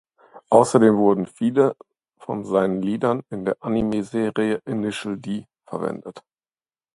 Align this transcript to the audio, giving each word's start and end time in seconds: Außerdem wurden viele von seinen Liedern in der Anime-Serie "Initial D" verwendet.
Außerdem 0.49 0.97
wurden 0.97 1.27
viele 1.27 1.75
von 2.17 2.43
seinen 2.43 2.81
Liedern 2.81 3.21
in 3.29 3.45
der 3.45 3.57
Anime-Serie 3.59 4.59
"Initial 4.65 5.17
D" 5.19 5.45
verwendet. 5.67 6.23